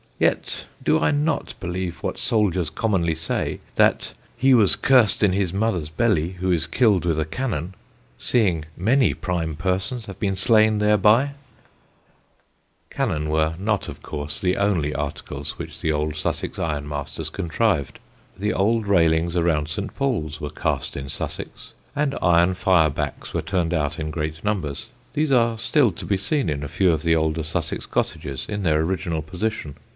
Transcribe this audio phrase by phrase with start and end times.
[0.17, 5.51] Yet do I not believe what Souldiers commonly say, 'that he was curs'd in his
[5.51, 7.73] Mother's belly, who is kill'd with a Cannon,'
[8.19, 11.31] seeing many prime persons have been slain thereby."
[12.91, 16.15] [Sidenote: SUSSEX IRON WORKS] Cannon were not, of course, the only articles which the old
[16.15, 17.97] Sussex ironmasters contrived.
[18.37, 19.93] The old railings around St.
[19.95, 24.87] Paul's were cast in Sussex; and iron fire backs were turned out in great numbers.
[25.13, 28.61] These are still to be seen in a few of the older Sussex cottages in
[28.61, 29.77] their original position.